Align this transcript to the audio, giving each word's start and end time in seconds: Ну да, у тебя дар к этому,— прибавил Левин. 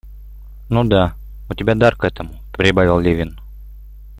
Ну 0.69 0.83
да, 0.83 1.13
у 1.47 1.53
тебя 1.53 1.75
дар 1.75 1.95
к 1.95 2.03
этому,— 2.05 2.39
прибавил 2.57 2.99
Левин. 2.99 3.39